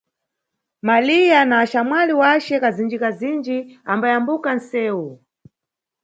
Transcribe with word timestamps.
Maliya 0.87 1.39
na 1.49 1.55
axamwali 1.63 2.13
wace 2.21 2.55
kazinjikazinji 2.63 3.57
ambayambuka 3.91 4.49
nʼsewu. 4.57 5.07